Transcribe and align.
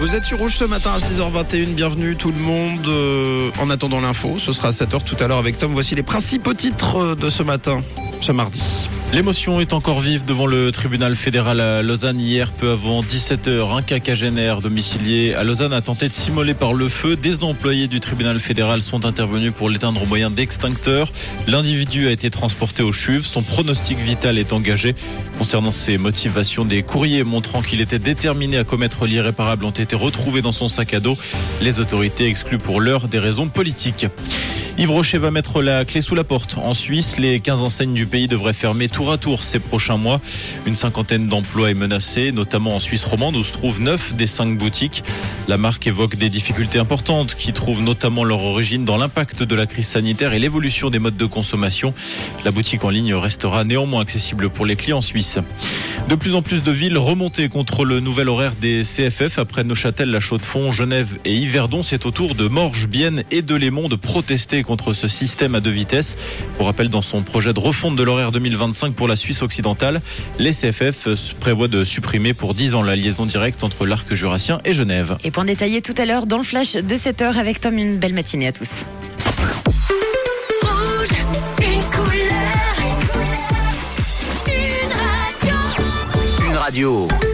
Vous 0.00 0.16
êtes 0.16 0.24
sur 0.24 0.38
Rouge 0.38 0.56
ce 0.56 0.64
matin 0.64 0.92
à 0.94 0.98
6h21. 0.98 1.74
Bienvenue 1.74 2.16
tout 2.16 2.32
le 2.32 2.38
monde. 2.38 2.86
Euh, 2.88 3.50
en 3.60 3.68
attendant 3.68 4.00
l'info, 4.00 4.38
ce 4.38 4.54
sera 4.54 4.68
à 4.68 4.70
7h 4.70 5.04
tout 5.04 5.22
à 5.22 5.28
l'heure 5.28 5.36
avec 5.36 5.58
Tom. 5.58 5.72
Voici 5.74 5.94
les 5.94 6.02
principaux 6.02 6.54
titres 6.54 6.96
euh, 6.96 7.14
de 7.14 7.28
ce 7.28 7.42
matin, 7.42 7.80
ce 8.18 8.32
mardi. 8.32 8.89
L'émotion 9.12 9.58
est 9.58 9.72
encore 9.72 10.00
vive 10.00 10.24
devant 10.24 10.46
le 10.46 10.70
tribunal 10.70 11.16
fédéral 11.16 11.58
à 11.58 11.82
Lausanne 11.82 12.20
hier, 12.20 12.48
peu 12.52 12.70
avant 12.70 13.00
17h. 13.00 13.76
Un 13.76 13.82
quinquagénaire 13.82 14.60
domicilié 14.62 15.34
à 15.34 15.42
Lausanne 15.42 15.72
a 15.72 15.80
tenté 15.80 16.06
de 16.06 16.12
s'immoler 16.12 16.54
par 16.54 16.74
le 16.74 16.88
feu. 16.88 17.16
Des 17.16 17.42
employés 17.42 17.88
du 17.88 17.98
tribunal 17.98 18.38
fédéral 18.38 18.80
sont 18.80 19.04
intervenus 19.04 19.52
pour 19.52 19.68
l'éteindre 19.68 20.04
au 20.04 20.06
moyen 20.06 20.30
d'extincteurs. 20.30 21.10
L'individu 21.48 22.06
a 22.06 22.12
été 22.12 22.30
transporté 22.30 22.84
au 22.84 22.92
CHUV. 22.92 23.26
Son 23.26 23.42
pronostic 23.42 23.98
vital 23.98 24.38
est 24.38 24.52
engagé. 24.52 24.94
Concernant 25.38 25.72
ses 25.72 25.98
motivations, 25.98 26.64
des 26.64 26.84
courriers 26.84 27.24
montrant 27.24 27.62
qu'il 27.62 27.80
était 27.80 27.98
déterminé 27.98 28.58
à 28.58 28.64
commettre 28.64 29.06
l'irréparable 29.06 29.64
ont 29.64 29.70
été 29.70 29.96
retrouvés 29.96 30.40
dans 30.40 30.52
son 30.52 30.68
sac 30.68 30.94
à 30.94 31.00
dos. 31.00 31.18
Les 31.60 31.80
autorités 31.80 32.28
excluent 32.28 32.58
pour 32.58 32.80
l'heure 32.80 33.08
des 33.08 33.18
raisons 33.18 33.48
politiques. 33.48 34.06
Yves 34.78 34.90
Rocher 34.90 35.18
va 35.18 35.30
mettre 35.30 35.62
la 35.62 35.84
clé 35.84 36.00
sous 36.00 36.14
la 36.14 36.24
porte. 36.24 36.56
En 36.62 36.74
Suisse, 36.74 37.18
les 37.18 37.40
15 37.40 37.62
enseignes 37.62 37.92
du 37.92 38.06
pays 38.06 38.28
devraient 38.28 38.52
fermer 38.52 38.88
tour 38.88 39.12
à 39.12 39.18
tour 39.18 39.44
ces 39.44 39.58
prochains 39.58 39.96
mois. 39.96 40.20
Une 40.66 40.76
cinquantaine 40.76 41.26
d'emplois 41.26 41.70
est 41.70 41.74
menacée, 41.74 42.32
notamment 42.32 42.76
en 42.76 42.80
Suisse 42.80 43.04
romande 43.04 43.36
où 43.36 43.44
se 43.44 43.52
trouvent 43.52 43.80
9 43.80 44.14
des 44.14 44.26
5 44.26 44.56
boutiques. 44.56 45.04
La 45.48 45.58
marque 45.58 45.86
évoque 45.86 46.16
des 46.16 46.30
difficultés 46.30 46.78
importantes 46.78 47.34
qui 47.34 47.52
trouvent 47.52 47.82
notamment 47.82 48.24
leur 48.24 48.42
origine 48.42 48.84
dans 48.84 48.96
l'impact 48.96 49.42
de 49.42 49.54
la 49.54 49.66
crise 49.66 49.88
sanitaire 49.88 50.32
et 50.32 50.38
l'évolution 50.38 50.90
des 50.90 50.98
modes 50.98 51.16
de 51.16 51.26
consommation. 51.26 51.92
La 52.44 52.50
boutique 52.50 52.84
en 52.84 52.90
ligne 52.90 53.14
restera 53.14 53.64
néanmoins 53.64 54.00
accessible 54.00 54.50
pour 54.50 54.66
les 54.66 54.76
clients 54.76 55.00
suisses. 55.00 55.38
De 56.10 56.16
plus 56.16 56.34
en 56.34 56.42
plus 56.42 56.64
de 56.64 56.72
villes 56.72 56.98
remontées 56.98 57.48
contre 57.48 57.84
le 57.84 58.00
nouvel 58.00 58.28
horaire 58.28 58.54
des 58.60 58.82
CFF 58.82 59.38
après 59.38 59.62
Neuchâtel, 59.62 60.10
La 60.10 60.18
Chaux-de-Fonds, 60.18 60.72
Genève 60.72 61.16
et 61.24 61.36
Yverdon. 61.36 61.84
C'est 61.84 62.04
au 62.04 62.10
tour 62.10 62.34
de 62.34 62.48
Morges, 62.48 62.88
Bienne 62.88 63.22
et 63.30 63.42
de 63.42 63.54
Lémont 63.54 63.88
de 63.88 63.94
protester 63.94 64.64
contre 64.64 64.92
ce 64.92 65.06
système 65.06 65.54
à 65.54 65.60
deux 65.60 65.70
vitesses. 65.70 66.16
Pour 66.54 66.66
rappel, 66.66 66.88
dans 66.88 67.00
son 67.00 67.22
projet 67.22 67.52
de 67.52 67.60
refonte 67.60 67.94
de 67.94 68.02
l'horaire 68.02 68.32
2025 68.32 68.92
pour 68.92 69.06
la 69.06 69.14
Suisse 69.14 69.40
occidentale, 69.42 70.02
les 70.40 70.50
CFF 70.50 71.34
prévoient 71.38 71.68
de 71.68 71.84
supprimer 71.84 72.34
pour 72.34 72.54
10 72.54 72.74
ans 72.74 72.82
la 72.82 72.96
liaison 72.96 73.24
directe 73.24 73.62
entre 73.62 73.86
l'arc 73.86 74.12
jurassien 74.12 74.58
et 74.64 74.72
Genève. 74.72 75.16
Et 75.22 75.30
pour 75.30 75.44
en 75.44 75.46
détailler 75.46 75.80
tout 75.80 75.94
à 75.96 76.06
l'heure 76.06 76.26
dans 76.26 76.38
le 76.38 76.42
flash 76.42 76.72
de 76.72 76.96
7h 76.96 77.36
avec 77.36 77.60
Tom, 77.60 77.78
une 77.78 77.98
belle 77.98 78.14
matinée 78.14 78.48
à 78.48 78.52
tous. 78.52 78.82
Radio. 86.70 87.29